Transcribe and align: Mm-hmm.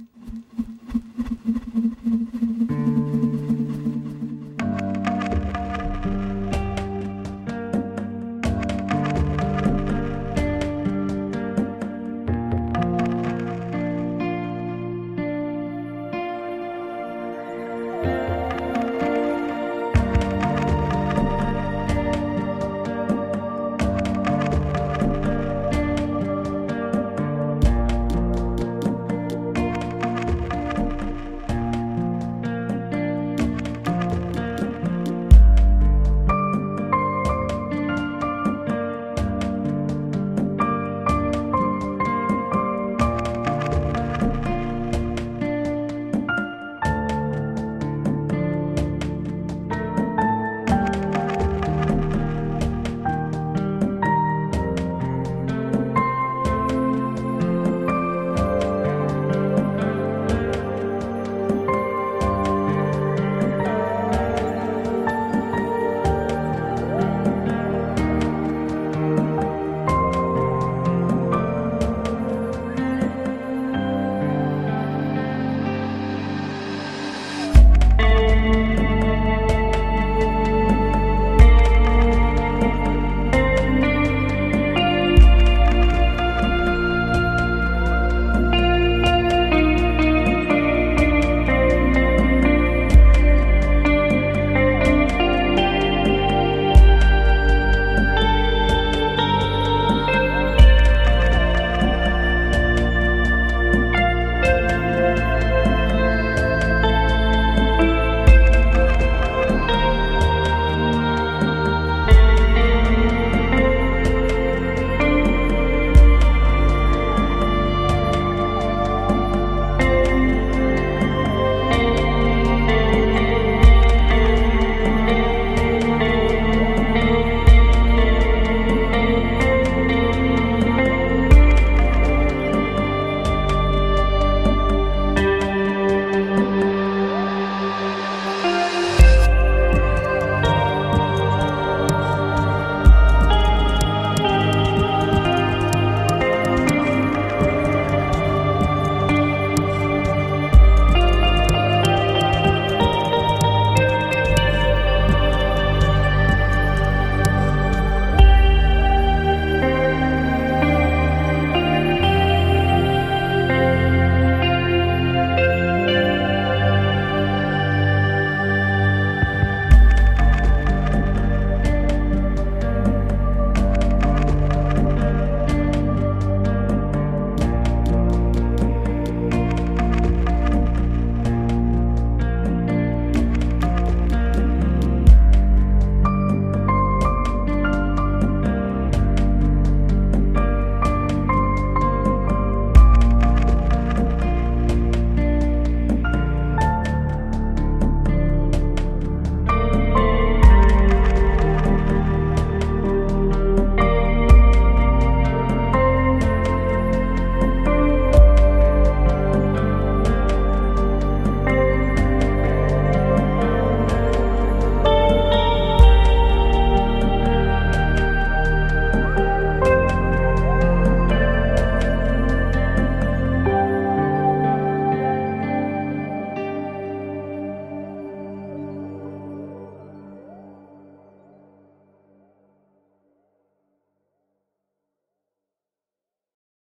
Mm-hmm. 0.00 0.59